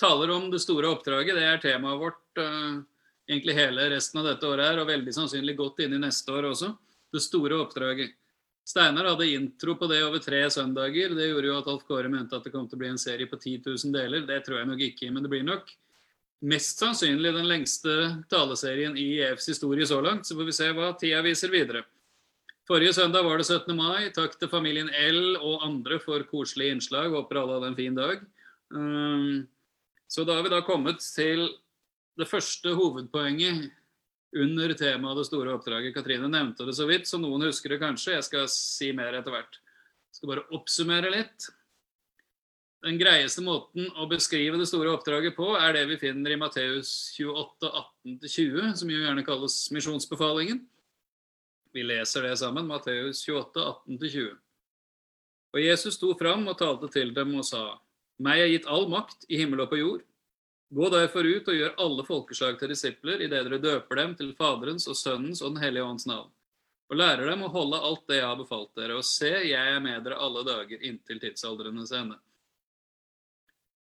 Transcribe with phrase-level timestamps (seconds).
[0.00, 1.38] taler om det store oppdraget.
[1.38, 2.82] Det er temaet vårt uh,
[3.28, 6.50] egentlig hele resten av dette året her, og veldig sannsynlig godt inn i neste år
[6.52, 6.72] også.
[7.12, 8.14] Det store oppdraget.
[8.66, 11.14] Steinar hadde intro på det over tre søndager.
[11.14, 13.28] Det gjorde jo at Alf Kåre mente at det kom til å bli en serie
[13.30, 14.24] på 10 000 deler.
[14.26, 15.70] Det tror jeg nok ikke, men det blir nok
[16.46, 17.92] mest sannsynlig den lengste
[18.30, 20.26] taleserien i EFs historie så langt.
[20.26, 21.84] Så får vi se hva tida viser videre.
[22.66, 23.70] Forrige søndag var det 17.
[23.78, 24.10] mai.
[24.14, 27.14] Takk til familien L og andre for koselige innslag.
[27.14, 28.24] Håper alle hadde en fin dag.
[28.74, 29.46] Um,
[30.08, 31.48] så da har vi da kommet til
[32.16, 33.68] det første hovedpoenget
[34.36, 35.94] under temaet det store oppdraget.
[35.94, 38.16] Katrine nevnte det så vidt, så noen husker det kanskje.
[38.16, 39.60] Jeg skal si mer etter hvert.
[40.10, 41.48] Jeg skal bare oppsummere litt.
[42.86, 46.90] Den greieste måten å beskrive det store oppdraget på, er det vi finner i Matteus
[47.16, 47.70] 28,
[48.22, 50.60] 18-20, som jo gjerne kalles misjonsbefalingen.
[51.74, 52.68] Vi leser det sammen.
[52.68, 54.36] Matteus 28, 18-20.
[55.56, 57.64] Og Jesus sto fram og talte til dem og sa:"
[58.22, 60.04] Meg er gitt all makt i himmel og på jord.
[60.76, 64.88] Gå derfor ut og gjør alle folkeslag til disipler idet dere døper dem til Faderens
[64.90, 66.30] og Sønnens og Den hellige ånds navn,
[66.90, 69.82] og lærer dem å holde alt det jeg har befalt dere, og se, jeg er
[69.84, 72.18] med dere alle dager inntil tidsaldrenes ende.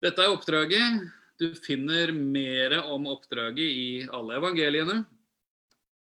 [0.03, 1.07] Dette er oppdraget.
[1.37, 4.99] Du finner mer om oppdraget i alle evangeliene.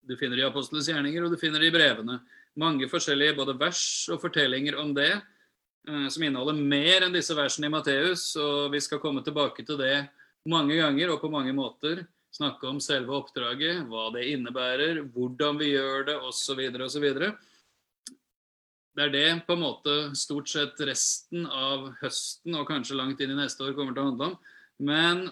[0.06, 2.20] Du finner det i apostlenes gjerninger, og du finner det i brevene.
[2.60, 5.12] Mange forskjellige både vers og fortellinger om det,
[5.84, 10.06] som inneholder mer enn disse versene i Matteus, og vi skal komme tilbake til det
[10.50, 12.06] mange ganger og på mange måter.
[12.34, 16.64] Snakke om selve oppdraget, hva det innebærer, hvordan vi gjør det, osv.
[16.88, 17.06] osv.
[18.94, 23.34] Det er det på en måte stort sett resten av høsten og kanskje langt inn
[23.34, 24.36] i neste år kommer til å handle om.
[24.82, 25.24] Men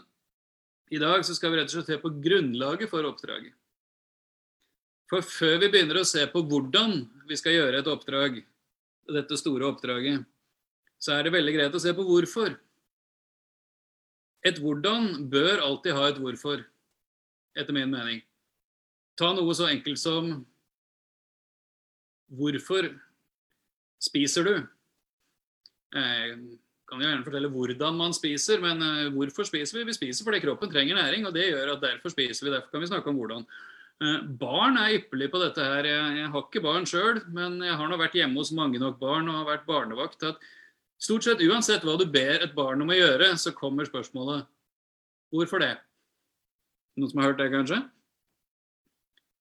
[0.94, 3.54] i dag så skal vi rett og slett se på grunnlaget for oppdraget.
[5.12, 8.42] For før vi begynner å se på hvordan vi skal gjøre et oppdrag,
[9.12, 10.22] dette store oppdraget,
[11.02, 12.54] så er det veldig greit å se på hvorfor.
[14.46, 16.64] Et hvordan bør alltid ha et hvorfor,
[17.58, 18.22] etter min mening.
[19.18, 20.32] Ta noe så enkelt som
[22.32, 22.88] hvorfor
[24.02, 24.54] spiser du?
[25.92, 26.38] Jeg
[26.88, 29.90] kan jo gjerne fortelle hvordan man spiser, men eh, hvorfor spiser vi?
[29.90, 32.54] Vi spiser fordi kroppen trenger næring, og det gjør at derfor spiser vi.
[32.56, 33.46] Derfor kan vi snakke om hvordan.
[34.02, 35.90] Eh, barn er ypperlig på dette her.
[35.92, 39.30] Jeg har ikke barn sjøl, men jeg har nå vært hjemme hos mange nok barn
[39.30, 40.24] og har vært barnevakt.
[40.30, 40.52] at
[41.02, 44.46] Stort sett uansett hva du ber et barn om å gjøre, så kommer spørsmålet
[45.34, 45.74] hvorfor det?
[47.00, 47.80] Noen som har hørt det, kanskje?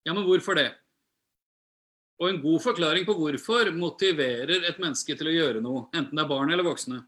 [0.07, 0.71] Ja, men hvorfor det?
[2.21, 6.23] Og en god forklaring på hvorfor motiverer et menneske til å gjøre noe, enten det
[6.23, 7.01] er barn eller voksne.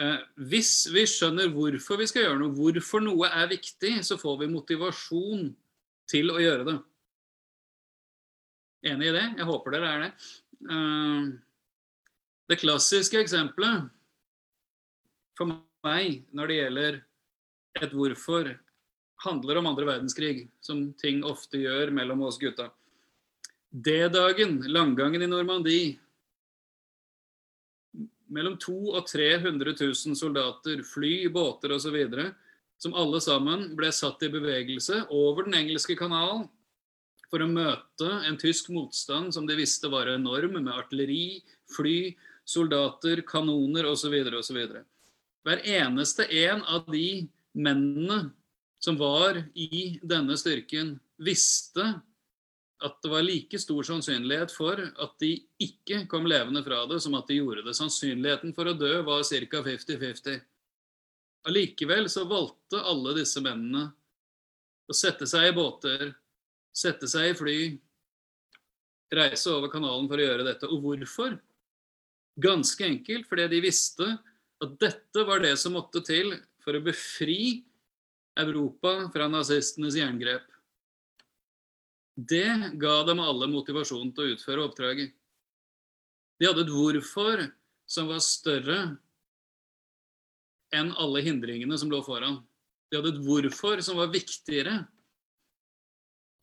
[0.00, 0.18] Eh,
[0.48, 4.50] hvis vi skjønner hvorfor vi skal gjøre noe, hvorfor noe er viktig, så får vi
[4.54, 5.50] motivasjon
[6.10, 6.76] til å gjøre det.
[8.92, 9.26] Enig i det?
[9.38, 10.12] Jeg håper dere er det.
[12.52, 13.86] Det klassiske eksempelet
[15.38, 15.48] for
[15.86, 16.96] meg når det gjelder
[17.80, 18.50] et hvorfor,
[19.24, 22.66] handler om andre verdenskrig, som ting ofte gjør mellom oss gutta.
[23.72, 25.94] D-dagen, langgangen i Normandie.
[28.28, 31.96] Mellom 200 og 300 000 soldater, fly, båter osv.
[32.76, 36.50] som alle sammen ble satt i bevegelse over Den engelske kanalen
[37.30, 41.40] for å møte en tysk motstand som de visste var enorm, med artilleri,
[41.72, 42.12] fly,
[42.52, 44.14] soldater, kanoner osv.
[44.38, 44.60] osv.
[45.42, 48.30] Hver eneste en av de mennene
[48.82, 51.84] som var i denne styrken, visste
[52.82, 57.14] at det var like stor sannsynlighet for at de ikke kom levende fra det, som
[57.14, 57.76] at de gjorde det.
[57.78, 59.62] Sannsynligheten for å dø var ca.
[59.68, 60.40] 50-50.
[61.46, 63.88] Allikevel så valgte alle disse mennene
[64.90, 66.10] å sette seg i båter,
[66.74, 67.56] sette seg i fly,
[69.14, 70.70] reise over kanalen for å gjøre dette.
[70.70, 71.38] Og hvorfor?
[72.40, 74.06] Ganske enkelt fordi de visste
[74.62, 76.32] at dette var det som måtte til
[76.62, 77.64] for å befri
[78.38, 80.46] Europa fra nazistenes jerngrep.
[82.16, 85.12] Det ga dem alle motivasjon til å utføre oppdraget.
[86.40, 87.44] De hadde et hvorfor
[87.88, 88.78] som var større
[90.72, 92.40] enn alle hindringene som lå foran.
[92.88, 94.82] De hadde et hvorfor som var viktigere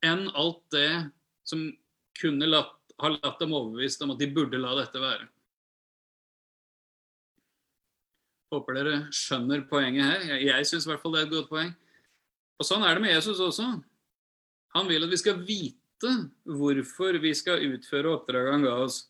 [0.05, 0.91] enn alt det
[1.47, 1.65] som
[2.19, 5.27] kunne latt, ha latt dem overbevist om at de burde la dette være.
[8.49, 10.25] Håper dere skjønner poenget her.
[10.31, 11.69] Jeg, jeg syns i hvert fall det er et godt poeng.
[12.59, 13.67] Og sånn er det med Jesus også.
[14.75, 16.15] Han vil at vi skal vite
[16.49, 19.03] hvorfor vi skal utføre oppdraget han ga oss.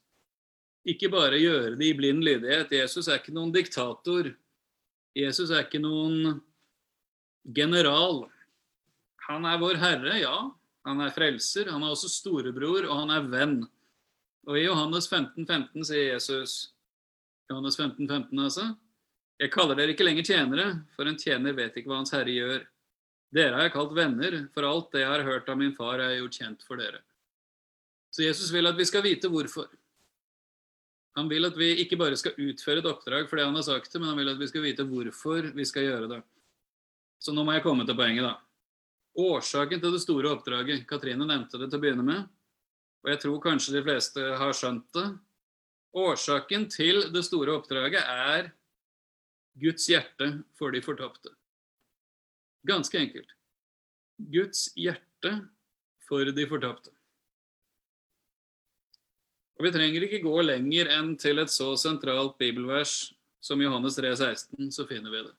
[0.87, 2.71] Ikke bare gjøre det i blind lydighet.
[2.75, 4.31] Jesus er ikke noen diktator.
[5.17, 6.39] Jesus er ikke noen
[7.55, 8.25] general.
[9.29, 10.35] Han er vår Herre, ja.
[10.87, 11.71] Han er frelser.
[11.71, 13.57] Han er også storebror, og han er venn.
[14.49, 16.59] Og i Johannes 15, 15 sier Jesus
[17.49, 18.69] Johannes 15, 15 altså
[19.39, 22.63] jeg kaller dere ikke lenger tjenere, for en tjener vet ikke hva hans herre gjør.
[23.35, 26.17] Dere har jeg kalt venner, for alt det jeg har hørt av min far, er
[26.17, 26.99] gjort kjent for dere.
[28.11, 29.69] Så Jesus vil at vi skal vite hvorfor.
[31.15, 33.93] Han vil at vi ikke bare skal utføre et oppdrag for det han har sagt
[33.93, 36.19] det, men han vil at vi skal vite hvorfor vi skal gjøre det.
[37.19, 38.35] Så nå må jeg komme til poenget, da.
[39.19, 40.85] Årsaken til det store oppdraget.
[40.87, 42.29] Katrine nevnte det til å begynne med,
[43.03, 45.07] og jeg tror kanskje de fleste har skjønt det.
[45.99, 48.51] Årsaken til det store oppdraget er
[49.57, 51.33] Guds hjerte for de fortapte.
[52.67, 53.33] Ganske enkelt.
[54.19, 55.33] Guds hjerte
[56.07, 56.91] for de fortapte.
[59.59, 63.11] Og Vi trenger ikke gå lenger enn til et så sentralt bibelvers
[63.43, 65.35] som Johannes 3, 16, så finner vi det.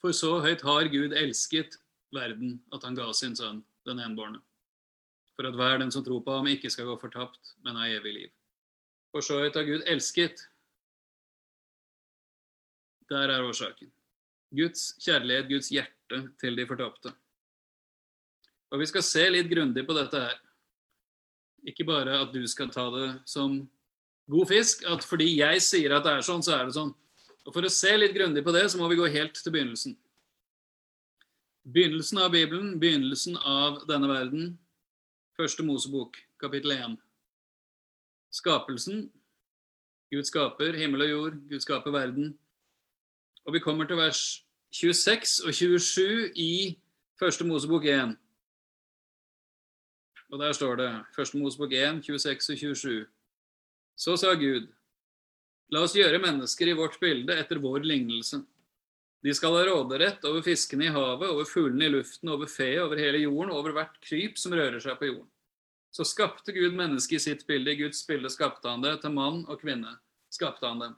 [0.00, 1.76] For så høyt har Gud elsket
[2.14, 4.40] verden at han ga sin sønn, den enbårne,
[5.36, 8.14] for at hver den som tror på ham, ikke skal gå fortapt, men ha evig
[8.16, 8.30] liv.
[9.14, 10.46] For så høyt har Gud elsket
[13.10, 13.90] der er årsaken.
[14.54, 17.12] Guds kjærlighet, Guds hjerte til de fortapte.
[18.70, 20.38] Og vi skal se litt grundig på dette her.
[21.66, 23.60] Ikke bare at du skal ta det som
[24.30, 26.94] god fisk, at fordi jeg sier at det er sånn, så er det sånn.
[27.46, 29.96] Og For å se litt grundig på det, så må vi gå helt til begynnelsen.
[31.70, 34.52] Begynnelsen av Bibelen, begynnelsen av denne verden.
[35.38, 36.98] Første Mosebok, kapittel 1.
[38.34, 39.08] Skapelsen.
[40.10, 41.40] Gud skaper himmel og jord.
[41.50, 42.32] Gud skaper verden.
[43.46, 44.44] Og vi kommer til vers
[44.76, 46.78] 26 og 27 i
[47.20, 48.16] Første Mosebok 1.
[50.30, 53.06] Og der står det, Første Mosebok 1, 26 og 27.
[53.96, 54.70] Så sa Gud,
[55.72, 58.40] la oss gjøre mennesker i vårt bilde etter vår lignelse.
[59.20, 62.96] De skal ha råderett over fiskene i havet, over fuglene i luften, over fe, over
[62.96, 65.28] hele jorden, over hvert kryp som rører seg på jorden.
[65.92, 67.74] Så skapte Gud mennesket i sitt bilde.
[67.74, 68.94] I Guds bilde skapte han det.
[69.02, 69.98] Til mann og kvinne
[70.32, 70.94] skapte han dem.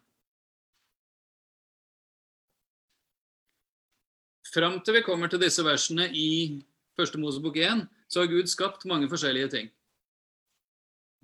[4.53, 6.61] Fram til vi kommer til disse versene i
[6.99, 9.71] Første Mosebok 1, så har Gud skapt mange forskjellige ting.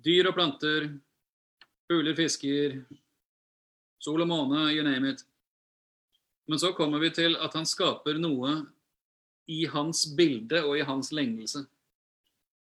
[0.01, 0.87] Dyr og planter,
[1.85, 2.79] fugler, fisker,
[4.01, 5.21] sol og måne, you name it.
[6.49, 8.63] Men så kommer vi til at han skaper noe
[9.45, 11.67] i hans bilde og i hans lengelse.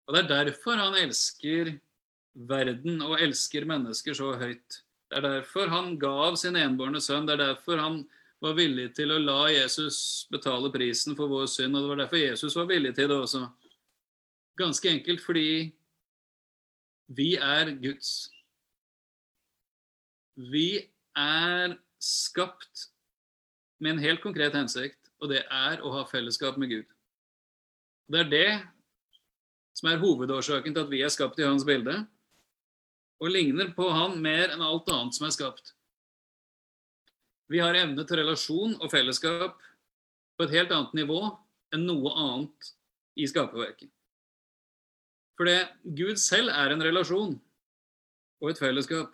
[0.08, 1.76] Og Det er derfor han elsker
[2.34, 4.82] verden og elsker mennesker så høyt.
[5.12, 7.28] Det er derfor han gav sin enbårne sønn.
[7.28, 8.08] Det er derfor han
[8.44, 11.76] var villig til å la Jesus betale prisen for vår synd.
[11.76, 13.44] Og det var derfor Jesus var villig til det også.
[14.58, 15.50] Ganske enkelt fordi
[17.18, 18.30] vi er Guds.
[20.38, 20.86] Vi
[21.18, 22.90] er skapt
[23.82, 26.90] med en helt konkret hensikt, og det er å ha fellesskap med Gud.
[28.08, 28.52] Det er det
[29.78, 32.00] som er hovedårsaken til at vi er skapt i hans bilde,
[33.18, 35.74] og ligner på han mer enn alt annet som er skapt.
[37.48, 39.56] Vi har evne til relasjon og fellesskap
[40.38, 41.22] på et helt annet nivå
[41.76, 42.74] enn noe annet
[43.18, 43.90] i skaperverket.
[45.38, 47.36] For det Gud selv er en relasjon
[48.42, 49.14] og et fellesskap.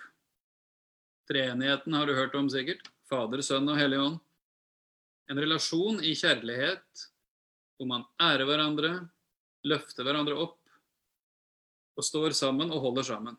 [1.30, 2.90] Treenigheten har du hørt om sikkert.
[3.08, 4.20] Fader, Sønn og Hellig Ånd.
[5.32, 7.08] En relasjon i kjærlighet
[7.78, 8.92] hvor man ærer hverandre,
[9.68, 10.60] løfter hverandre opp
[11.98, 13.38] og står sammen og holder sammen.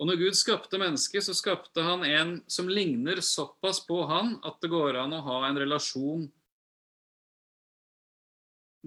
[0.00, 4.56] Og når Gud skapte mennesket, så skapte han en som ligner såpass på han at
[4.64, 6.22] det går an å ha en relasjon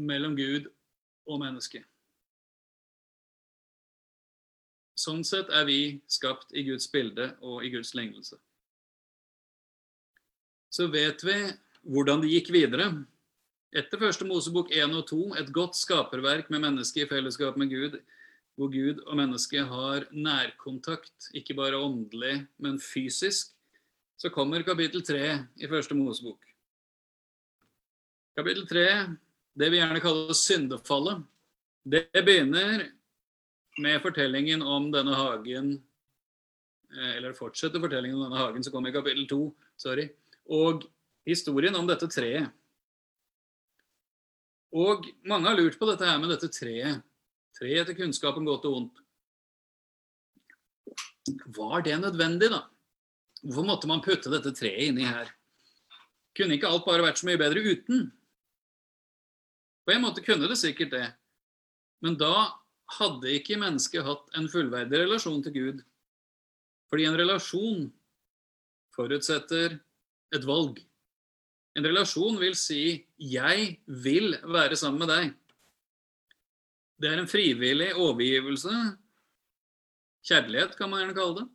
[0.02, 0.72] mellom Gud
[1.30, 1.84] og menneske.
[4.98, 5.80] Sånn sett er vi
[6.10, 8.40] skapt i Guds bilde og i Guds lignelse.
[10.74, 11.38] Så vet vi
[11.94, 12.90] hvordan det gikk videre.
[13.74, 18.00] Etter første Mosebok 1 og 2, et godt skaperverk med mennesket i fellesskap med Gud,
[18.58, 23.54] hvor Gud og mennesket har nærkontakt, ikke bare åndelig, men fysisk,
[24.18, 25.22] så kommer kapittel 3
[25.58, 26.40] i første Mosebok.
[28.38, 28.86] Kapittel 3,
[29.58, 31.24] det vi gjerne kaller syndefallet,
[31.84, 32.86] det begynner
[33.82, 35.74] med fortellingen om denne hagen
[36.94, 39.40] eh, Eller fortsetter fortellingen om denne hagen som kommer i kapittel 2.
[39.82, 40.08] Sorry.
[40.48, 40.86] Og
[41.28, 42.54] historien om dette treet.
[44.74, 47.04] Og mange har lurt på dette her med dette treet.
[47.58, 49.00] Treet etter kunnskapen godt og vondt.
[51.56, 52.66] Var det nødvendig, da?
[53.44, 55.30] Hvorfor måtte man putte dette treet inni her?
[56.38, 58.08] Kunne ikke alt bare vært så mye bedre uten?
[59.84, 61.08] På en måte kunne det sikkert det.
[62.04, 62.34] Men da
[62.98, 65.84] hadde ikke mennesket hatt en fullverdig relasjon til Gud.
[66.92, 67.86] Fordi en relasjon
[68.96, 69.78] forutsetter
[70.34, 70.82] et valg.
[71.78, 75.34] En relasjon vil si 'jeg vil være sammen med deg'.
[77.04, 78.72] Det er en frivillig overgivelse.
[80.24, 81.48] Kjærlighet, kan man gjerne kalle det.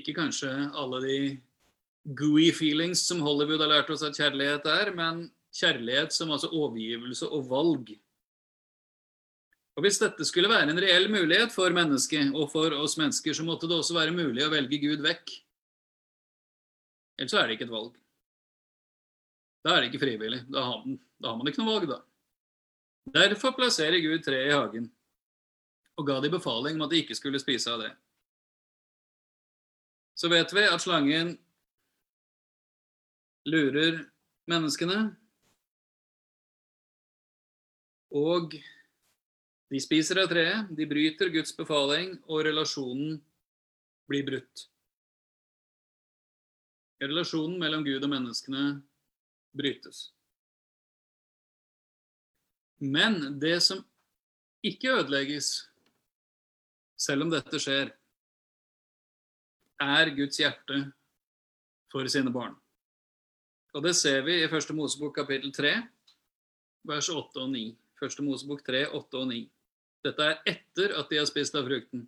[0.00, 1.18] Ikke kanskje alle de
[2.18, 7.28] gooey feelings som Hollywood har lært oss at kjærlighet er, men kjærlighet som altså overgivelse
[7.30, 7.94] og valg.
[9.76, 13.46] Og Hvis dette skulle være en reell mulighet for mennesket og for oss mennesker, så
[13.46, 15.30] måtte det også være mulig å velge Gud vekk.
[17.22, 17.94] Ellers er det ikke et valg.
[19.62, 20.42] Da er det ikke frivillig.
[20.50, 22.02] Da har man, da har man ikke noe valg, da.
[23.10, 24.90] Derfor plasserer Gud treet i hagen
[25.98, 27.90] og ga de befaling om at de ikke skulle spise av det.
[30.18, 31.34] Så vet vi at slangen
[33.48, 34.04] lurer
[34.50, 35.12] menneskene,
[38.12, 38.54] og
[39.72, 43.16] de spiser av treet, de bryter Guds befaling, og relasjonen
[44.10, 44.66] blir brutt.
[47.02, 48.66] Relasjonen mellom Gud og menneskene
[49.56, 50.10] brytes.
[52.82, 53.84] Men det som
[54.66, 55.68] ikke ødelegges,
[56.98, 57.92] selv om dette skjer,
[59.82, 60.80] er Guds hjerte
[61.92, 62.56] for sine barn.
[63.72, 65.72] Og det ser vi i Første Mosebok kapittel 3,
[66.90, 67.62] vers 8 og 9.
[68.00, 69.40] Første Mosebok 3, 8 og 9.
[70.02, 72.04] Dette er etter at de har spist av frukten.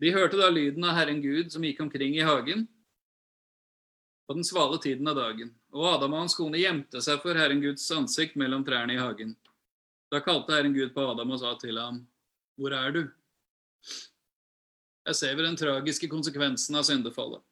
[0.00, 2.66] De hørte da lyden av Herren Gud som gikk omkring i hagen
[4.26, 7.60] på den svale tiden av dagen, og Adam og hans kone gjemte seg for Herren
[7.62, 9.34] Guds ansikt mellom trærne i hagen.
[10.12, 12.04] Da kalte Herren Gud på Adam og sa til ham,
[12.56, 13.00] Hvor er du?
[15.04, 17.42] Jeg ser ved den tragiske konsekvensen av syndefallet.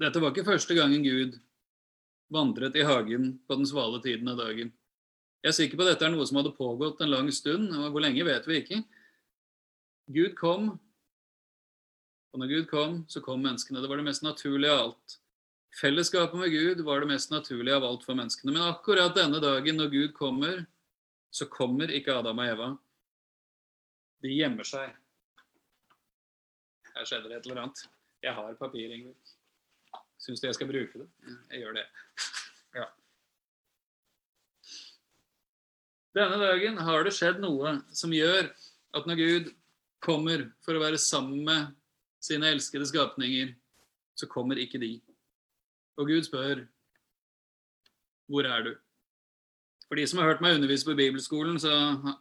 [0.00, 1.36] Dette var ikke første gangen Gud
[2.32, 4.72] vandret i hagen på den svale tiden av dagen.
[5.44, 7.92] Jeg er sikker på at dette er noe som hadde pågått en lang stund, og
[7.94, 8.80] hvor lenge vet vi ikke.
[10.10, 10.72] Gud kom,
[12.32, 13.78] og når Gud kom, så kom menneskene.
[13.82, 15.18] Det var det mest naturlige av alt.
[15.76, 18.52] Fellesskapet med Gud var det mest naturlige av alt for menneskene.
[18.54, 20.62] Men akkurat denne dagen når Gud kommer,
[21.30, 22.68] så kommer ikke Adam og Eva.
[24.24, 24.94] De gjemmer seg.
[26.94, 27.82] Her skjedde det et eller annet.
[28.24, 29.34] Jeg har papir, Ingrid.
[30.16, 31.08] Syns du jeg skal bruke det?
[31.52, 31.84] Jeg gjør det.
[32.78, 32.86] Ja.
[36.16, 38.48] Denne dagen har det skjedd noe som gjør
[38.96, 39.52] at når Gud
[40.00, 41.76] kommer for å være sammen med
[42.24, 43.52] sine elskede skapninger,
[44.16, 44.94] så kommer ikke de.
[45.96, 46.66] Og Gud spør,
[48.28, 48.78] 'Hvor er du?'
[49.88, 51.72] For de som har hørt meg undervise på bibelskolen, så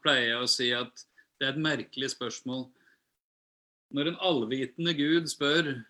[0.03, 1.05] pleier jeg å si at
[1.39, 2.72] det er et merkelig spørsmål.
[3.91, 5.86] Når en allvitende Gud spør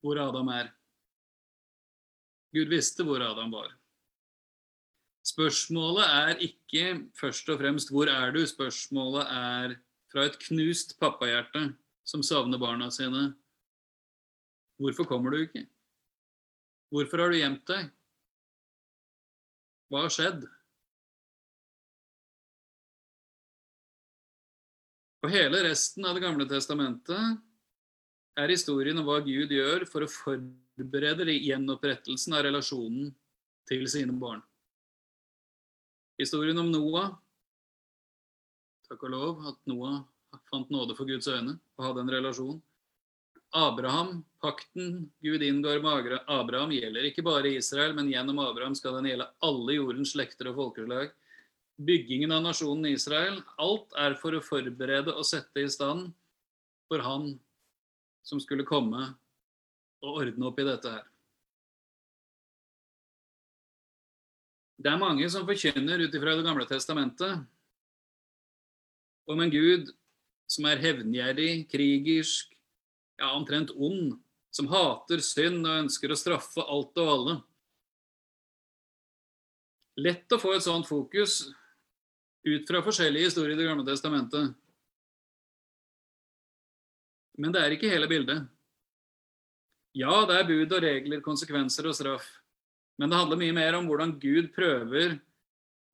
[0.00, 0.70] hvor Adam er.
[2.54, 3.72] Gud visste hvor Adam var.
[5.26, 9.76] Spørsmålet er ikke først og fremst 'hvor er du?' Spørsmålet er
[10.12, 13.34] fra et knust pappahjerte som savner barna sine.
[14.78, 15.66] Hvorfor kommer du ikke?
[16.92, 17.88] Hvorfor har du gjemt deg?
[19.90, 20.46] Hva har skjedd?
[25.26, 27.40] Og hele resten av Det gamle testamentet
[28.38, 33.10] er historien om hva Gud gjør for å forberede gjenopprettelsen av relasjonen
[33.66, 34.42] til sine barn.
[36.20, 37.16] Historien om Noah.
[38.86, 40.04] Takk og lov at Noah
[40.50, 42.60] fant nåde for Guds øyne og hadde en relasjon.
[43.56, 49.08] Abraham, pakten Gud inngår med Abraham, gjelder ikke bare Israel, men gjennom Abraham skal den
[49.08, 51.14] gjelde alle jordens slekter og folkeslag.
[51.80, 56.10] Byggingen av nasjonen Israel, alt er for å forberede og sette i stand
[56.90, 57.30] for han
[58.26, 59.08] som skulle komme
[60.04, 61.04] og ordne opp i dette her.
[64.76, 67.40] Det er mange som forkynner ut ifra Det gamle testamentet
[69.26, 69.88] om en Gud
[70.46, 72.52] som er hevngjerrig, krigersk,
[73.18, 74.16] ja, omtrent ond,
[74.54, 77.36] som hater synd og ønsker å straffe alt og alle.
[80.00, 81.46] Lett å få et sånt fokus
[82.46, 84.54] ut fra forskjellige historier i Det gamle testamentet.
[87.36, 88.46] Men det er ikke hele bildet.
[89.96, 92.26] Ja, det er bud og regler, konsekvenser og straff.
[93.00, 95.18] Men det handler mye mer om hvordan Gud prøver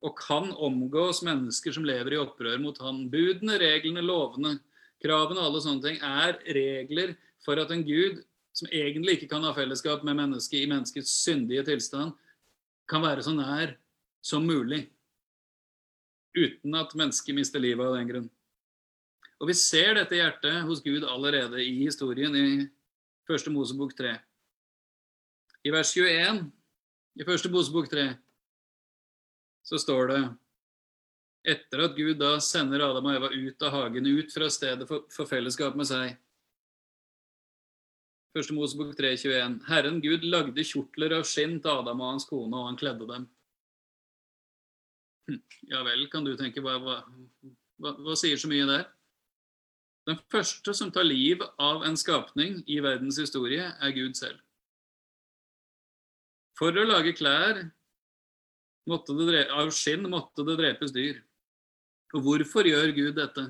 [0.03, 3.05] og kan omgås mennesker som lever i opprør mot han.
[3.11, 4.57] Budene, reglene, lovene,
[5.03, 8.21] kravene og alle sånne ting er regler for at en Gud
[8.53, 12.13] som egentlig ikke kan ha fellesskap med mennesket i menneskets syndige tilstand,
[12.89, 13.73] kan være så nær
[14.23, 14.85] som mulig.
[16.37, 18.29] Uten at mennesket mister livet av den grunn.
[19.41, 22.67] Og vi ser dette hjertet hos Gud allerede i historien i
[23.27, 24.13] Første Mosebok 3.
[25.63, 26.43] I vers 21
[27.19, 28.05] i Første Mosebok 3
[29.63, 30.21] så står det
[31.43, 35.07] etter at Gud da sender Adam og Eva ut av hagen, ut fra stedet for,
[35.11, 36.15] for fellesskap med seg.
[38.33, 39.59] Første Mosebok 3,21.
[39.67, 43.27] Herren Gud lagde kjortler av skinn til Adam og hans kone, og han kledde dem.
[45.29, 46.95] Hm, ja vel, kan du tenke, hva, hva,
[47.83, 48.87] hva, hva sier så mye der?
[50.09, 54.41] Den første som tar liv av en skapning i verdens historie, er Gud selv.
[56.59, 57.61] For å lage klær
[58.89, 61.21] av skinn måtte det drepes dyr.
[62.13, 63.47] Og hvorfor gjør Gud dette?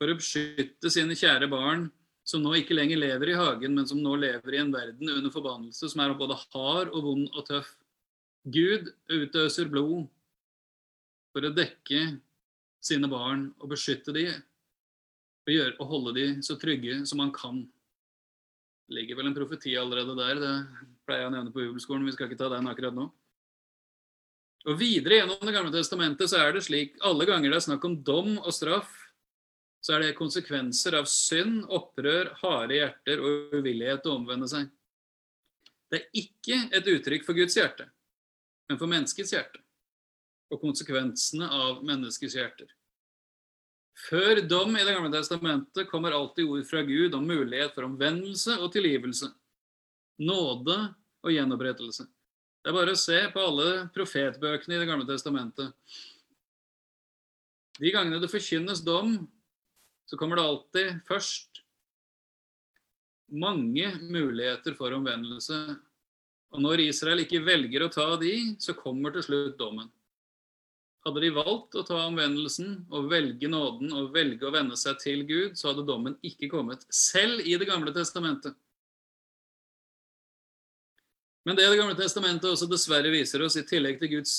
[0.00, 1.88] For å beskytte sine kjære barn,
[2.24, 5.32] som nå ikke lenger lever i hagen, men som nå lever i en verden under
[5.32, 7.72] forbannelse, som er både hard og vond og tøff.
[8.44, 10.06] Gud utøser blod
[11.34, 12.20] for å dekke
[12.80, 17.64] sine barn og beskytte dem og, gjøre, og holde dem så trygge som han kan.
[18.88, 20.54] Det ligger vel en profeti allerede der, det
[21.06, 22.06] pleier jeg å nevne på jubelskolen.
[22.08, 23.10] vi skal ikke ta den akkurat nå.
[24.68, 27.84] Og Videre gjennom Det gamle testamentet så er det slik alle ganger det er snakk
[27.88, 28.90] om dom og straff,
[29.80, 34.68] så er det konsekvenser av synd, opprør, harde hjerter og uvillighet til å omvende seg.
[35.90, 37.88] Det er ikke et uttrykk for Guds hjerte,
[38.68, 39.62] men for menneskets hjerte
[40.50, 42.68] og konsekvensene av menneskets hjerter.
[44.08, 48.56] Før dom i Det gamle testamentet kommer alltid ord fra Gud om mulighet for omvendelse
[48.58, 49.28] og tilgivelse,
[50.20, 50.78] nåde
[51.24, 52.06] og gjenopprettelse.
[52.60, 55.72] Det er bare å se på alle profetbøkene i Det gamle testamentet.
[57.80, 59.14] De gangene det forkynnes dom,
[60.04, 61.62] så kommer det alltid først
[63.30, 65.56] mange muligheter for omvendelse.
[66.50, 69.88] Og når Israel ikke velger å ta de, så kommer til slutt dommen.
[71.06, 75.22] Hadde de valgt å ta omvendelsen og velge nåden og velge å vende seg til
[75.24, 78.58] Gud, så hadde dommen ikke kommet, selv i Det gamle testamentet.
[81.44, 84.34] Men det Det gamle testamentet også dessverre viser oss, i tillegg til Guds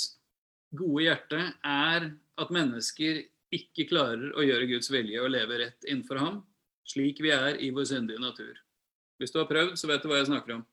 [0.77, 6.21] gode hjerte, er at mennesker ikke klarer å gjøre Guds vilje og leve rett innenfor
[6.21, 6.43] ham,
[6.87, 8.53] slik vi er i vår syndige natur.
[9.19, 10.65] Hvis du har prøvd, så vet du hva jeg snakker om.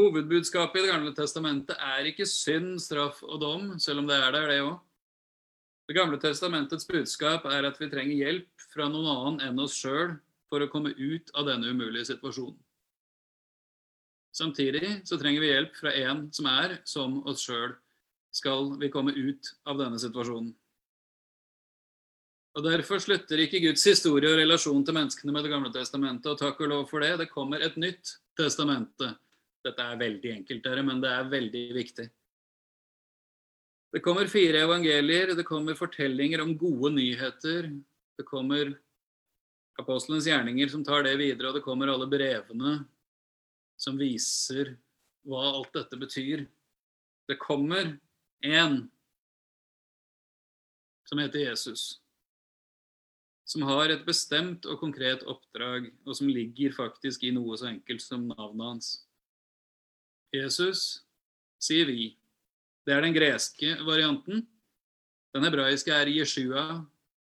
[0.00, 4.32] Hovedbudskapet i Det gamle testamentet er ikke synd, straff og dom, selv om det er
[4.32, 4.78] der, det òg.
[5.90, 10.14] Det gamle testamentets budskap er at vi trenger hjelp fra noen annen enn oss sjøl
[10.48, 12.56] for å komme ut av denne umulige situasjonen.
[14.32, 17.74] Samtidig så trenger vi hjelp fra en som er som oss sjøl,
[18.30, 20.52] skal vi komme ut av denne situasjonen.
[22.58, 26.30] Og Derfor slutter ikke Guds historie og relasjon til menneskene med Det gamle testamentet.
[26.32, 27.12] Og takk og lov for det.
[27.20, 29.12] Det kommer et nytt testamente.
[29.62, 32.06] Dette er veldig enkelt, dere, men det er veldig viktig.
[33.90, 37.68] Det kommer fire evangelier, det kommer fortellinger om gode nyheter.
[38.18, 38.72] Det kommer
[39.78, 42.78] apostlenes gjerninger som tar det videre, og det kommer alle brevene
[43.80, 44.74] som viser
[45.28, 46.44] hva alt dette betyr.
[47.28, 47.96] Det kommer
[48.44, 48.82] en
[51.08, 51.98] som heter Jesus,
[53.48, 58.04] som har et bestemt og konkret oppdrag, og som ligger faktisk i noe så enkelt
[58.04, 58.90] som navnet hans.
[60.30, 61.02] Jesus,
[61.58, 62.12] sier vi.
[62.86, 64.44] Det er den greske varianten.
[65.34, 66.84] Den hebraiske er Jeshua,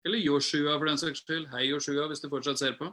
[0.06, 1.48] eller Joshua for den saks skyld.
[1.54, 2.92] Hei, Joshua, hvis du fortsatt ser på.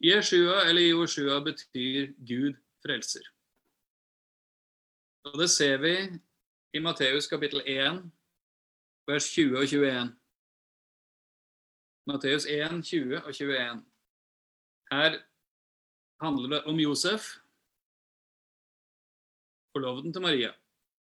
[0.00, 3.26] Jeshua eller Joshua betyr Gud frelser.
[5.24, 5.94] Og Det ser vi
[6.72, 8.10] i Matteus kapittel 1,
[9.06, 10.16] vers 20 og 21.
[12.08, 13.84] Matteus 1, 20 og 21.
[14.90, 15.18] Her
[16.20, 17.36] handler det om Josef,
[19.76, 20.52] forloveden til Maria.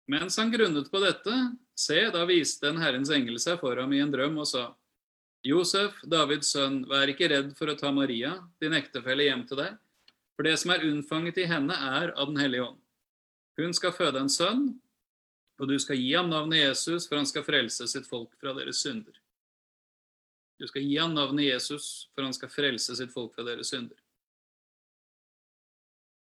[0.07, 1.33] Mens han grunnet på dette,
[1.75, 4.69] se, da viste en Herrens engel seg for ham i en drøm og sa:"
[5.45, 9.75] Josef, Davids sønn, vær ikke redd for å ta Maria, din ektefelle, hjem til deg,
[10.33, 12.79] for det som er unnfanget i henne, er av Den hellige ånd.
[13.61, 14.65] Hun skal føde en sønn,
[15.61, 18.81] og du skal gi ham navnet Jesus, for han skal frelse sitt folk fra deres
[18.83, 19.13] synder.
[20.59, 23.97] Du skal gi ham navnet Jesus, for han skal frelse sitt folk fra deres synder.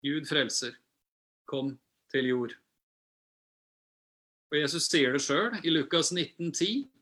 [0.03, 0.75] Gud frelser.
[1.47, 1.77] Kom
[2.11, 2.55] til jord.
[4.51, 6.92] Og Jesus sier det sjøl i Lukas 19, 1910.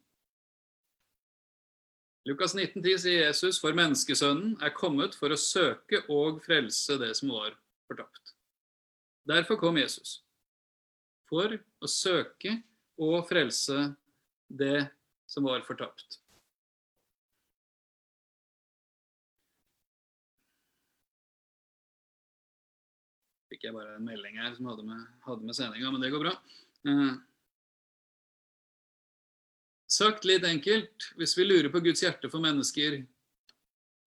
[2.25, 7.31] Lukas 19,10 sier Jesus, for menneskesønnen er kommet for å søke og frelse det som
[7.34, 7.55] var
[7.89, 8.36] fortapt.
[9.25, 10.19] Derfor kom Jesus.
[11.29, 12.60] For å søke
[13.01, 13.88] og frelse
[14.53, 14.91] det
[15.25, 16.19] som var fortapt.
[23.49, 26.27] Fikk jeg bare en melding her som hadde med, hadde med sendinga, men det går
[26.27, 26.38] bra.
[29.91, 33.01] Sagt litt enkelt, hvis vi lurer på Guds hjerte for mennesker,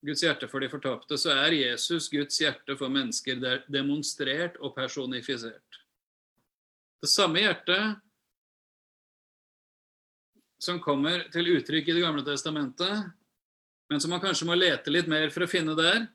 [0.05, 3.41] Guds hjerte for de fortapte, så er Jesus Guds hjerte for mennesker
[3.73, 5.81] demonstrert og personifisert.
[7.05, 8.01] Det samme hjertet
[10.65, 13.05] som kommer til uttrykk i Det gamle testamentet,
[13.93, 16.07] men som man kanskje må lete litt mer for å finne der,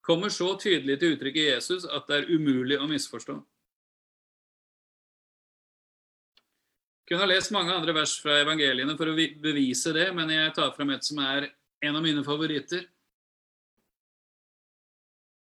[0.00, 3.36] kommer så tydelig til uttrykk i Jesus at det er umulig å misforstå.
[7.08, 10.74] Kunne ha lest mange andre vers fra evangeliene for å bevise det, men jeg tar
[10.76, 11.48] fram et som er
[11.80, 12.84] en av mine favoritter.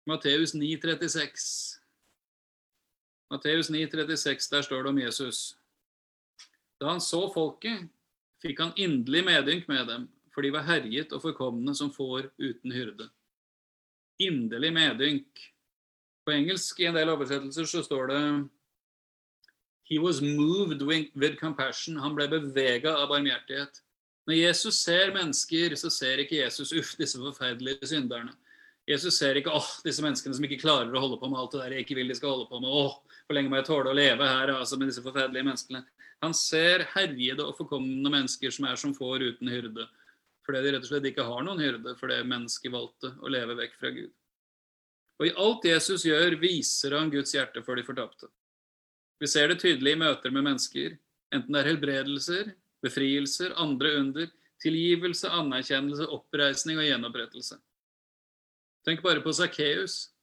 [0.05, 1.47] Matteus 9,36.
[3.33, 5.39] Matteus 9,36, der står det om Jesus.
[6.77, 7.87] Da han så folket,
[8.43, 12.75] fikk han inderlig medynk med dem, for de var herjet og forkomne som får uten
[12.75, 13.09] hyrde.
[14.21, 15.45] Inderlig medynk.
[16.25, 18.21] På engelsk i en del oversettelser så står det
[19.85, 21.97] He was moved with compassion.
[22.01, 23.81] Han ble bevega av barmhjertighet.
[24.25, 28.33] Når Jesus ser mennesker, så ser ikke Jesus uff, disse forferdelige synderne.
[28.89, 31.61] Jesus ser ikke åh, disse menneskene som ikke klarer å holde på med alt det
[31.61, 32.69] der jeg ikke vil de skal holde på med.
[32.69, 35.81] åh, hvor lenge må jeg tåle å leve her altså, med disse forferdelige menneskene?
[36.25, 39.85] Han ser herjede og forkomne mennesker som er som får uten hyrde.
[40.45, 43.77] Fordi de rett og slett ikke har noen hyrde, fordi mennesket valgte å leve vekk
[43.81, 44.13] fra Gud.
[45.21, 48.29] Og i alt Jesus gjør, viser han Guds hjerte for de fortapte.
[49.21, 50.97] Vi ser det tydelig i møter med mennesker,
[51.33, 52.51] enten det er helbredelser,
[52.83, 54.27] befrielser, andre under,
[54.63, 57.57] tilgivelse, anerkjennelse, oppreisning og gjenopprettelse.
[58.85, 60.15] Tenk bare på Sakkeus,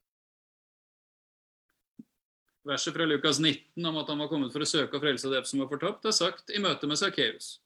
[2.62, 5.40] Verset fra Lukas 19 om at han var kommet for å søke og frelse det
[5.50, 7.57] som var fortapt, er sagt i møte med Sakkeus.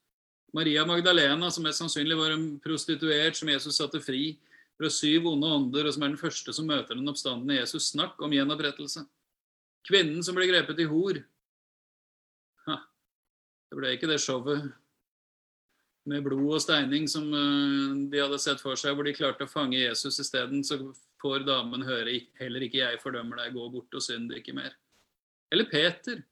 [0.57, 4.39] Maria Magdalena, som mest sannsynlig var en prostituert som Jesus satte fri
[4.79, 8.21] fra syv onde ånder, og som er den første som møter den oppstandende Jesus, snakk
[8.25, 9.05] om gjenopprettelse.
[9.87, 11.21] Kvinnen som ble grepet i hor.
[12.67, 12.81] Ha,
[13.71, 14.67] det ble ikke det showet
[16.07, 19.51] med blod og steining som eh, de hadde sett for seg, hvor de klarte å
[19.51, 20.79] fange Jesus isteden, så
[21.23, 24.75] får damen høre heller ikke jeg fordømmer deg, gå bort og synd ikke mer.
[25.53, 26.23] Eller Peter.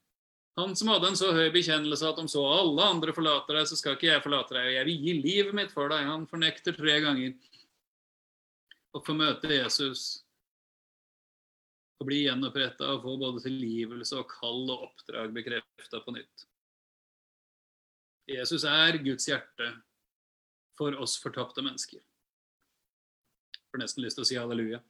[0.58, 3.78] Han som hadde en så høy bekjennelse at om så alle andre forlater deg, så
[3.78, 4.68] skal ikke jeg forlate deg.
[4.68, 6.06] Og jeg vil gi livet mitt for deg.
[6.06, 7.32] Han fornekter tre ganger.
[8.94, 10.23] Å få møte Jesus
[12.00, 16.46] og bli gjenoppretta og få både tilgivelse og kall og oppdrag bekrefta på nytt.
[18.30, 19.68] Jesus er Guds hjerte
[20.78, 22.00] for oss fortapte mennesker.
[22.00, 24.80] Jeg får nesten lyst til å si halleluja.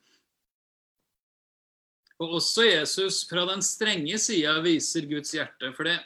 [2.22, 5.72] Og også Jesus fra den strenge sida viser Guds hjerte.
[5.74, 5.96] For det,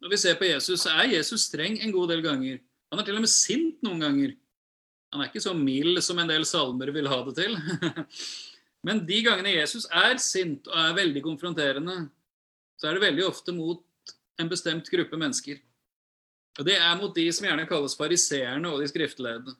[0.00, 2.62] når vi ser på Jesus, så er Jesus streng en god del ganger.
[2.90, 4.32] Han er til og med sint noen ganger.
[5.12, 7.58] Han er ikke så mild som en del salmer vil ha det til.
[8.86, 11.96] Men de gangene Jesus er sint og er veldig konfronterende,
[12.80, 15.58] så er det veldig ofte mot en bestemt gruppe mennesker.
[16.58, 19.52] Og det er mot de som gjerne kalles fariseerne og de skriftlærde.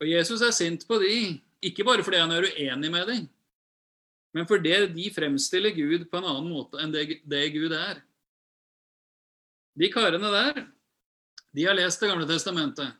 [0.00, 3.28] Og Jesus er sint på de, ikke bare fordi han er uenig med dem,
[4.32, 8.00] men fordi de fremstiller Gud på en annen måte enn det, Gud er.
[9.78, 10.64] De karene der,
[11.50, 12.94] de har lest Det gamle testamentet.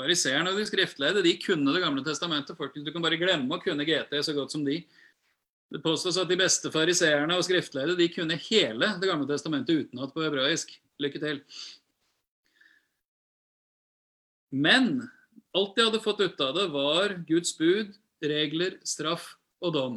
[0.00, 2.56] Fariseerne og de skriftleide de kunne Det gamle testamentet.
[2.58, 4.80] Folkens, du kan bare glemme å kunne GT så godt som de.
[5.72, 10.12] Det påstås at de beste fariseerne og skriftleide de kunne hele Det gamle testamentet utenat
[10.14, 10.74] på hebraisk.
[11.00, 11.42] Lykke til.
[14.52, 15.08] Men
[15.56, 19.32] alt de hadde fått ut av det, var Guds bud, regler, straff
[19.64, 19.94] og dom.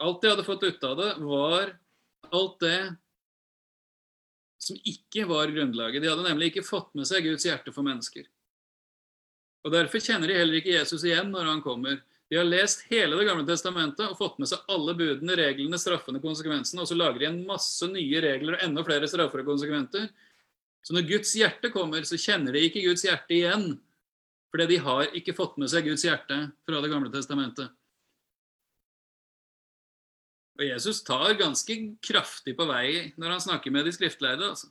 [0.00, 1.72] Alt de hadde fått ut av det, var
[2.30, 2.78] alt det
[4.60, 6.02] som ikke var grunnlaget.
[6.02, 8.26] De hadde nemlig ikke fått med seg Guds hjerte for mennesker.
[9.64, 12.00] Og Derfor kjenner de heller ikke Jesus igjen når han kommer.
[12.30, 16.22] De har lest hele Det gamle testamentet og fått med seg alle budene, reglene, straffene,
[16.22, 20.06] konsekvensene, og så lager de en masse nye regler og enda flere straffer og konsekventer.
[20.86, 23.66] Så når Guds hjerte kommer, så kjenner de ikke Guds hjerte igjen.
[24.50, 27.72] Fordi de har ikke fått med seg Guds hjerte fra Det gamle testamentet.
[30.60, 34.50] Og Jesus tar ganske kraftig på vei når han snakker med de skriftlærde.
[34.52, 34.68] Altså.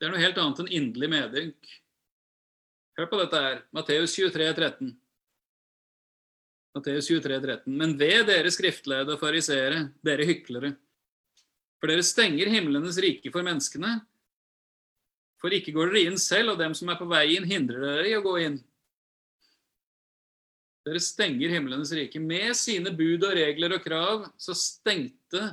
[0.00, 1.74] Det er noe helt annet enn inderlig medynk.
[2.96, 3.60] Hør på dette her.
[3.76, 4.94] Matteus 23, 13.
[6.78, 7.76] Matteus 23, 13.
[7.76, 10.72] Men ved dere skriftlærde og fariseere, dere hyklere.
[11.78, 13.98] For dere stenger himlenes rike for menneskene.
[15.38, 18.08] For ikke går dere inn selv, og dem som er på vei inn, hindrer dere
[18.08, 18.58] i å gå inn.
[20.88, 22.20] Dere stenger himlenes rike.
[22.20, 25.50] Med sine bud og regler og krav så stengte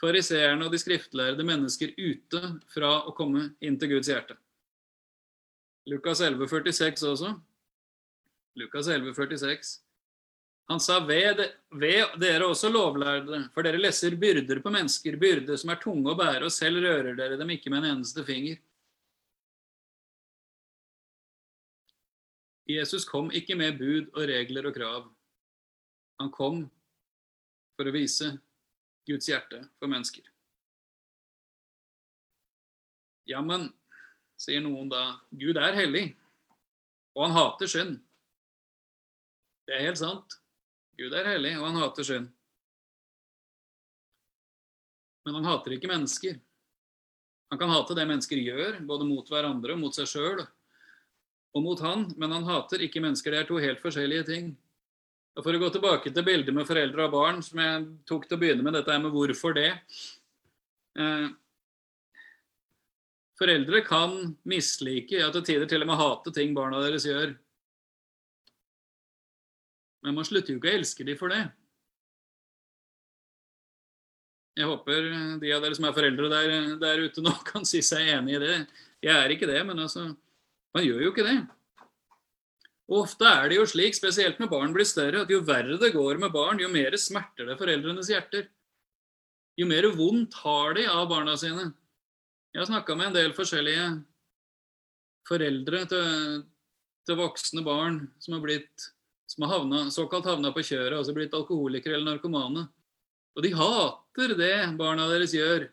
[0.00, 4.38] fariseerne og de skriftlærde mennesker ute fra å komme inn til Guds hjerte.
[5.90, 7.34] Lukas 11, 46 også.
[8.60, 9.76] Lukas 11, 46.
[10.70, 11.42] Han sa ved,
[11.74, 16.18] ved dere også lovlærde, for dere lesser byrder på mennesker, byrder som er tunge å
[16.18, 18.60] bære, og selv rører dere dem ikke med en eneste finger.
[22.70, 25.08] Jesus kom ikke med bud og regler og krav.
[26.20, 26.64] Han kom
[27.78, 28.34] for å vise
[29.08, 30.26] Guds hjerte for mennesker.
[33.30, 33.68] Ja, men,
[34.40, 36.10] sier noen da, Gud er hellig,
[37.14, 37.96] og han hater synd.
[39.68, 40.36] Det er helt sant.
[40.98, 42.30] Gud er hellig, og han hater synd.
[45.24, 46.38] Men han hater ikke mennesker.
[47.50, 50.44] Han kan hate det mennesker gjør, både mot hverandre og mot seg sjøl
[51.50, 53.34] og mot han, men han hater ikke mennesker.
[53.34, 54.50] Det er to helt forskjellige ting.
[55.38, 58.36] Og For å gå tilbake til bildet med foreldre og barn, som jeg tok til
[58.38, 59.70] å begynne med, dette her med hvorfor det.
[61.00, 61.28] Eh,
[63.40, 64.16] foreldre kan
[64.50, 67.34] mislike, ja til tider til og med hate ting barna deres gjør.
[70.04, 71.44] Men man slutter jo ikke å elske dem for det.
[74.58, 75.06] Jeg håper
[75.40, 78.42] de av dere som er foreldre der, der ute nå, kan si seg enig i
[78.42, 78.56] det.
[79.00, 80.10] Jeg er ikke det, men altså
[80.74, 81.38] Man gjør jo ikke det.
[82.90, 85.92] Og Ofte er det jo slik, spesielt når barn blir større, at jo verre det
[85.94, 88.48] går med barn, jo mer smerter det foreldrenes hjerter.
[89.58, 91.68] Jo mer vondt har de av barna sine.
[92.50, 93.84] Jeg har snakka med en del forskjellige
[95.28, 96.40] foreldre til,
[97.06, 98.90] til voksne barn som har blitt
[99.30, 102.64] som har havna, såkalt havna på kjøret, altså blitt alkoholikere eller narkomane.
[103.38, 105.68] Og de hater det barna deres gjør.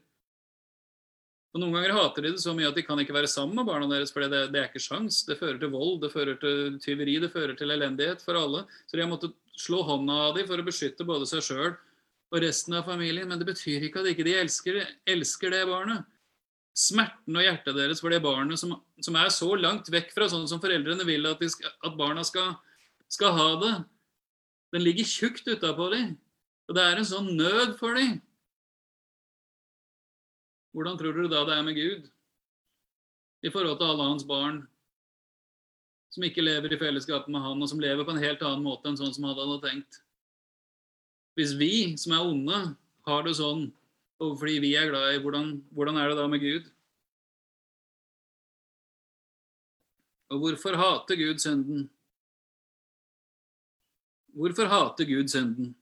[1.57, 3.65] Og Noen ganger hater de det så mye at de kan ikke være sammen med
[3.65, 5.23] barna deres, for det, det er ikke sjans.
[5.25, 8.61] Det fører til vold, det fører til tyveri, det fører til elendighet for alle.
[8.85, 12.37] Så de har måttet slå hånda av dem for å beskytte både seg sjøl og
[12.43, 13.25] resten av familien.
[13.25, 14.77] Men det betyr ikke at ikke de elsker,
[15.09, 16.05] elsker det barnet.
[16.77, 20.45] Smerten og hjertet deres for det barnet som, som, er så langt vekk fra sånn
[20.45, 22.53] som foreldrene vil at, skal, at barna skal,
[23.09, 23.73] skal ha det,
[24.77, 26.13] den ligger tjukt utapå dem.
[26.69, 28.19] Og det er en sånn nød for dem.
[30.77, 32.09] Hvordan tror dere da det er med Gud
[33.41, 34.59] i forhold til alle hans barn
[36.13, 38.85] som ikke lever i fellesskap med han, og som lever på en helt annen måte
[38.89, 39.97] enn sånn som han hadde tenkt?
[41.37, 42.61] Hvis vi som er onde,
[43.09, 43.67] har det sånn
[44.21, 46.69] og fordi vi er glad i hvordan, hvordan er det da med Gud?
[50.33, 51.89] Og hvorfor hater Gud synden?
[54.37, 55.75] Hvorfor hater Gud synden?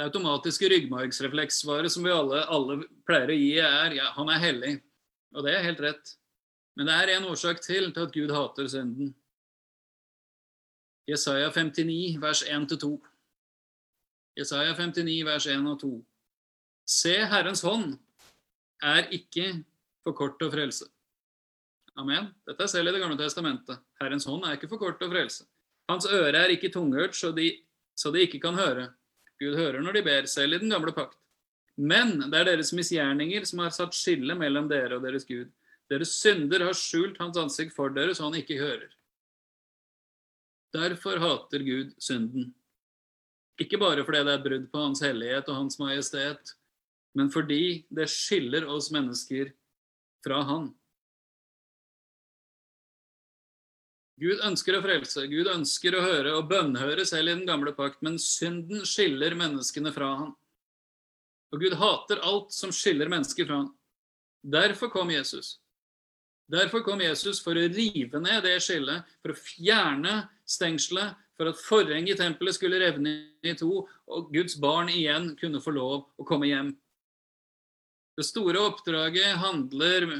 [0.00, 4.70] Det automatiske ryggmargsrefleksvaret som vi alle, alle, pleier å gi, er ja, han er hellig.
[5.36, 6.12] Og det er helt rett.
[6.72, 9.10] Men det er en årsak til til at Gud hater synden.
[11.04, 12.88] Jesaja 59, vers 1-2.
[14.40, 15.90] Jesaja 59, vers 1 og 2.
[16.88, 17.98] Se, Herrens hånd
[18.80, 19.50] er ikke
[20.00, 20.88] for kort å frelse.
[22.00, 22.30] Amen.
[22.48, 23.84] Dette er selv i Det gamle testamentet.
[24.00, 25.44] Herrens hånd er ikke for kort å frelse.
[25.92, 27.34] Hans øre er ikke tunghørt, så
[28.00, 28.88] så de ikke kan høre.
[29.40, 31.16] Gud hører når de ber, selv i den gamle pakt.
[31.80, 35.48] Men det er deres misgjerninger som har satt skille mellom dere og deres Gud.
[35.90, 38.90] Deres synder har skjult hans ansikt for dere, så han ikke hører.
[40.76, 42.52] Derfor hater Gud synden.
[43.60, 46.54] Ikke bare fordi det er et brudd på hans hellighet og hans majestet,
[47.16, 49.50] men fordi det skiller oss mennesker
[50.24, 50.70] fra han.
[54.20, 58.02] Gud ønsker å frelse, Gud ønsker å høre og bønnhøre selv i den gamle pakt,
[58.04, 60.34] men synden skiller menneskene fra han.
[61.50, 63.70] Og Gud hater alt som skiller mennesker fra han.
[64.44, 65.56] Derfor kom Jesus.
[66.50, 70.14] Derfor kom Jesus for å rive ned det skillet, for å fjerne
[70.48, 75.62] stengselet, for at forhenget i tempelet skulle revne i to, og Guds barn igjen kunne
[75.64, 76.74] få lov å komme hjem.
[78.18, 80.10] Det store oppdraget handler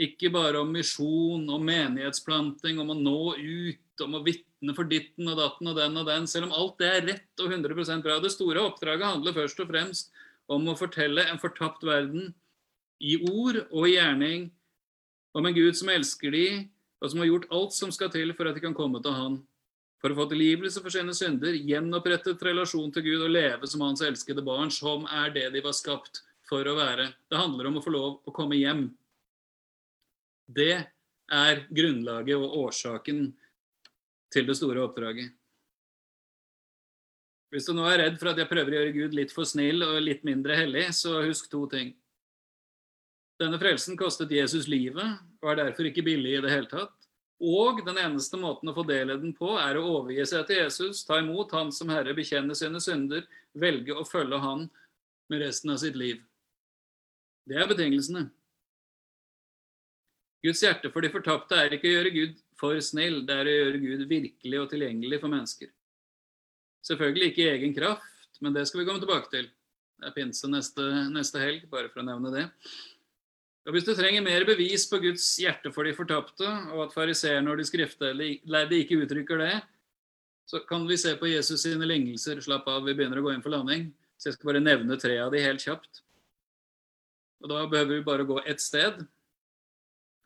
[0.00, 5.28] ikke bare om misjon og menighetsplanting, om å nå ut, om å vitne for ditten
[5.28, 8.16] og datten og den og den, selv om alt det er rett og 100% bra.
[8.22, 10.14] Det store oppdraget handler først og fremst
[10.50, 12.32] om å fortelle en fortapt verden
[13.00, 14.48] i ord og i gjerning
[15.36, 16.46] om en Gud som elsker de,
[17.00, 19.38] og som har gjort alt som skal til for at de kan komme til Han.
[20.00, 24.00] For å få tilgivelse for sine synder, gjenopprettet relasjon til Gud og leve som Hans
[24.04, 27.10] elskede barn, som er det de var skapt for å være.
[27.28, 28.88] Det handler om å få lov å komme hjem
[30.56, 30.74] det
[31.30, 33.28] er grunnlaget og årsaken
[34.34, 35.30] til det store oppdraget.
[37.50, 39.82] Hvis du nå er redd for at jeg prøver å gjøre Gud litt for snill
[39.82, 41.90] og litt mindre hellig, så husk to ting.
[43.40, 46.94] Denne frelsen kostet Jesus livet og er derfor ikke billig i det hele tatt.
[47.40, 51.00] Og den eneste måten å få del den på, er å overgi seg til Jesus,
[51.08, 53.24] ta imot Han som Herre, bekjenne sine synder,
[53.56, 54.66] velge å følge Han
[55.32, 56.20] med resten av sitt liv.
[57.48, 58.26] Det er betingelsene.
[60.44, 63.56] Guds hjerte for de fortapte er ikke å gjøre Gud for snill, det er å
[63.56, 65.72] gjøre Gud virkelig og tilgjengelig for mennesker.
[66.86, 69.50] Selvfølgelig ikke i egen kraft, men det skal vi komme tilbake til.
[70.00, 72.46] Det er pinse neste, neste helg, bare for å nevne det.
[73.68, 77.52] Og Hvis du trenger mer bevis på Guds hjerte for de fortapte, og at fariseerne
[77.52, 79.58] og de skriftlærde ikke uttrykker det,
[80.48, 82.40] så kan vi se på Jesus sine lignelser.
[82.42, 83.90] Slapp av, vi begynner å gå inn for landing.
[84.18, 86.00] Så jeg skal bare nevne tre av de helt kjapt.
[87.44, 89.04] Og Da behøver vi bare gå ett sted.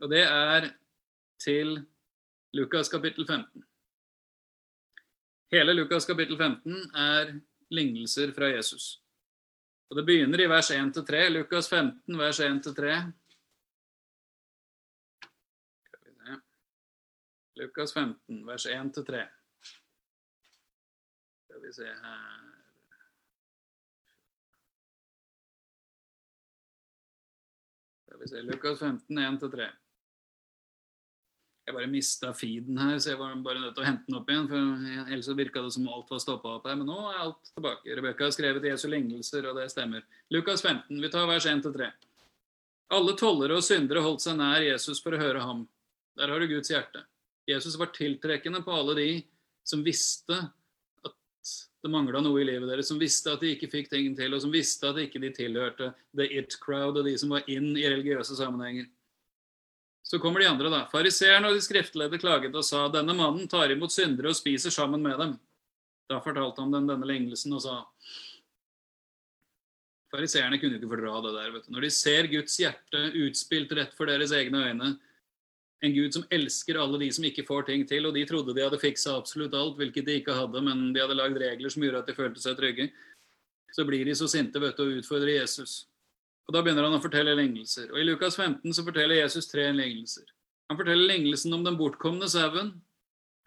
[0.02, 0.70] Og det er
[1.38, 1.86] til
[2.54, 3.64] Lukas kapittel 15.
[5.52, 7.34] Hele Lukas kapittel 15 er
[7.70, 9.00] lignelser fra Jesus.
[9.90, 11.28] Og Det begynner i vers 1-3.
[11.28, 13.12] Lukas 15, vers 1-3.
[17.56, 19.28] Lukas 15, vers 1-3.
[21.44, 22.54] Skal vi se her
[28.02, 29.83] Skal vi se Lukas 15, 1-3.
[31.64, 34.28] Jeg bare mista feeden her, så jeg var bare nødt til å hente den opp
[34.28, 34.48] igjen.
[34.50, 37.94] for Ellers virka det som alt var stoppa opp her, men nå er alt tilbake.
[37.96, 40.04] Rebekka har skrevet Jesu lignelser, og det stemmer.
[40.34, 41.88] Lukas 15, vi tar vers 1-3.
[42.92, 45.64] Alle tollere og syndere holdt seg nær Jesus for å høre ham.
[46.20, 47.06] Der har du Guds hjerte.
[47.48, 49.08] Jesus var tiltrekkende på alle de
[49.64, 50.36] som visste
[51.04, 51.16] at
[51.84, 54.44] det mangla noe i livet deres, som visste at de ikke fikk ting til, og
[54.44, 57.88] som visste at ikke de tilhørte the it crowd og de som var inn i
[57.88, 58.88] religiøse sammenhenger.
[60.04, 60.82] Så kommer de andre, da.
[60.92, 65.00] Fariseerne og de skriftledde klaget og sa denne mannen tar imot syndere og spiser sammen
[65.02, 65.32] med dem.
[66.12, 67.78] Da fortalte han dem denne lignelsen og sa
[70.14, 71.50] Fariseerne kunne ikke fordra det der.
[71.50, 71.72] vet du.
[71.74, 74.90] Når de ser Guds hjerte utspilt rett for deres egne øyne,
[75.84, 78.62] en Gud som elsker alle de som ikke får ting til, og de trodde de
[78.62, 82.04] hadde fiksa absolutt alt, hvilket de ikke hadde, men de hadde lagd regler som gjorde
[82.04, 82.86] at de følte seg trygge.
[83.74, 85.88] Så blir de så sinte vet du, og utfordrer Jesus.
[86.44, 87.88] Og Da begynner han å fortelle lignelser.
[87.92, 90.26] Og I Lukas 15 så forteller Jesus tre lignelser.
[90.68, 92.74] Han forteller lignelsen om den bortkomne sauen,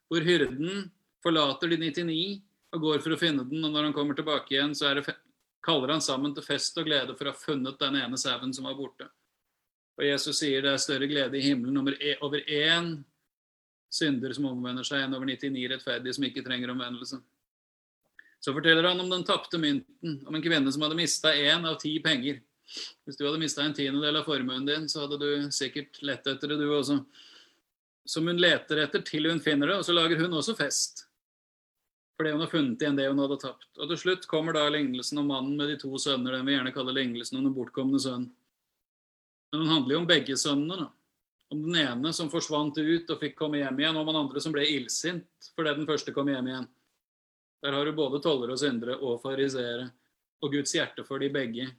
[0.10, 0.90] hvor hyrden
[1.24, 2.42] forlater de 99
[2.76, 5.06] og går for å finne den, og når han kommer tilbake igjen, så det,
[5.64, 8.68] kaller han sammen til fest og glede for å ha funnet den ene sauen som
[8.70, 9.08] var borte.
[9.98, 12.94] Og Jesus sier det er større glede i himmelen e, over én
[13.92, 17.20] synder som omvender seg, enn over 99 rettferdige som ikke trenger omvendelse.
[18.40, 21.80] Så forteller han om den tapte mynten, om en kvinne som hadde mista én av
[21.82, 22.44] ti penger.
[23.06, 26.52] Hvis du hadde mista en tiendedel av formuen din, så hadde du sikkert lett etter
[26.52, 27.00] det, du også.
[28.08, 31.06] Som hun leter etter til hun finner det, og så lager hun også fest.
[32.18, 33.70] Fordi hun har funnet igjen det hun hadde tapt.
[33.78, 36.74] Og til slutt kommer da lignelsen om mannen med de to sønner, den vi gjerne
[36.76, 38.26] kaller lignelsen om den bortkomne sønn.
[39.52, 40.90] Men den handler jo om begge sønnene.
[41.54, 44.42] Om den ene som forsvant ut og fikk komme hjem igjen, og om den andre
[44.44, 46.68] som ble illsint fordi den første kom hjem igjen.
[47.64, 49.88] Der har du både tollere og syndere og fariseere,
[50.44, 51.70] og Guds hjerte for de begge.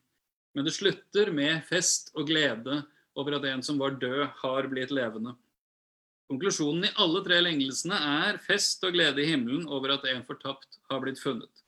[0.57, 2.83] Men det slutter med fest og glede
[3.19, 5.35] over at en som var død, har blitt levende.
[6.29, 10.79] Konklusjonen i alle tre lignelsene er fest og glede i himmelen over at en fortapt
[10.91, 11.65] har blitt funnet.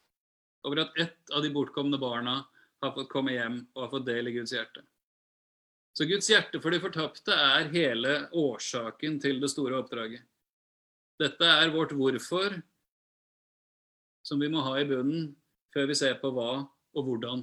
[0.69, 2.43] Over at ett av de bortkomne barna
[2.85, 4.85] har fått komme hjem og har fått del i Guds hjerte.
[5.97, 10.23] Så Guds hjerte for de fortapte er hele årsaken til det store oppdraget.
[11.21, 12.61] Dette er vårt hvorfor,
[14.25, 15.33] som vi må ha i bunnen
[15.75, 17.43] før vi ser på hva og hvordan.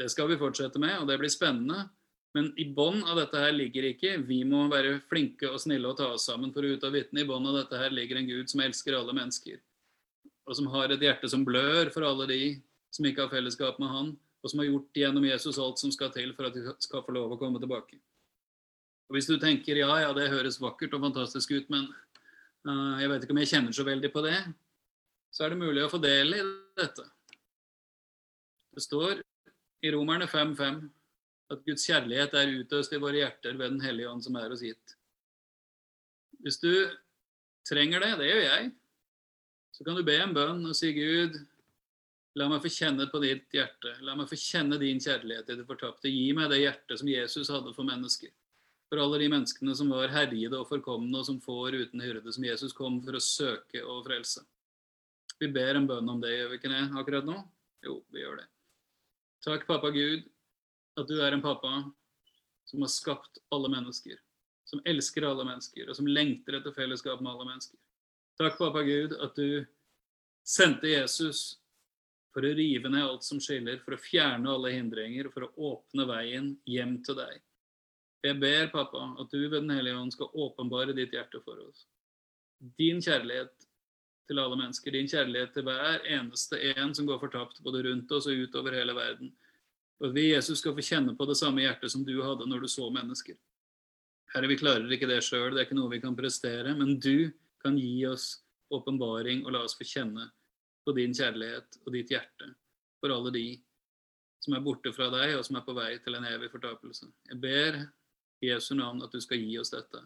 [0.00, 1.86] Det skal vi fortsette med, og det blir spennende.
[2.34, 5.98] Men i bånn av dette her ligger ikke vi må være flinke og snille og
[6.00, 7.22] ta oss sammen for å ut av vitne.
[7.22, 9.60] I bånn av dette her ligger en Gud som elsker alle mennesker,
[10.48, 12.40] og som har et hjerte som blør for alle de
[12.94, 14.10] som ikke har fellesskap med Han,
[14.42, 17.14] og som har gjort gjennom Jesus alt som skal til for at de skal få
[17.14, 18.00] lov å komme tilbake.
[19.08, 21.86] Og Hvis du tenker ja, ja, det høres vakkert og fantastisk ut, men
[22.66, 24.36] uh, jeg vet ikke om jeg kjenner så veldig på det,
[25.34, 26.42] så er det mulig å få del i
[26.78, 27.06] dette.
[28.74, 29.22] Det står
[29.84, 30.82] i Romerne 5.5
[31.52, 34.64] at Guds kjærlighet er utøst i våre hjerter ved Den hellige ånd som er oss
[34.64, 34.94] gitt.
[36.44, 36.72] Hvis du
[37.68, 38.70] trenger det, det gjør jeg,
[39.74, 41.36] så kan du be en bønn og si Gud,
[42.34, 43.92] La meg få kjenne på ditt hjerte.
[44.02, 46.10] La meg få kjenne din kjærlighet i det fortapte.
[46.10, 48.32] Gi meg det hjertet som Jesus hadde for mennesker.
[48.90, 52.46] For alle de menneskene som var herjede og forkomne, og som får uten hyrde, som
[52.46, 54.42] Jesus kom for å søke og frelse.
[55.38, 57.38] Vi ber en bønn om det, gjør vi ikke det akkurat nå?
[57.86, 58.48] Jo, vi gjør det.
[59.44, 60.24] Takk, pappa Gud,
[60.96, 61.72] at du er en pappa
[62.64, 64.16] som har skapt alle mennesker.
[64.64, 67.76] Som elsker alle mennesker, og som lengter etter fellesskap med alle mennesker.
[68.40, 69.66] Takk, pappa Gud, at du
[70.48, 71.58] sendte Jesus
[72.34, 76.08] for å rive ned alt som skiller, for å fjerne alle hindringer, for å åpne
[76.08, 77.42] veien hjem til deg.
[78.24, 81.84] Jeg ber, pappa, at du ved Den hellige ånd skal åpenbare ditt hjerte for oss.
[82.80, 83.63] Din kjærlighet
[84.28, 88.28] til alle mennesker, din kjærlighet til hver eneste en som går fortapt, både rundt oss
[88.30, 89.32] og utover hele verden.
[90.00, 92.64] Og at vi, Jesus, skal få kjenne på det samme hjertet som du hadde når
[92.64, 93.36] du så mennesker.
[94.34, 97.30] Herre, vi klarer ikke det sjøl, det er ikke noe vi kan prestere, men du
[97.62, 98.40] kan gi oss
[98.74, 100.26] åpenbaring og la oss få kjenne
[100.84, 102.50] på din kjærlighet og ditt hjerte
[103.00, 103.46] for alle de
[104.44, 107.08] som er borte fra deg, og som er på vei til en evig fortapelse.
[107.30, 107.78] Jeg ber
[108.44, 110.02] i Jesu navn at du skal gi oss dette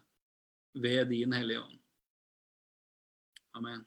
[0.78, 1.78] ved din Hellige Ånd.
[3.58, 3.86] Amen.